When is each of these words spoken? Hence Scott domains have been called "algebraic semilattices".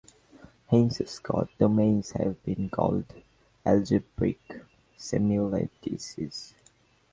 Hence 0.71 0.99
Scott 1.05 1.49
domains 1.59 2.09
have 2.13 2.43
been 2.43 2.69
called 2.71 3.05
"algebraic 3.63 4.61
semilattices". 4.97 6.53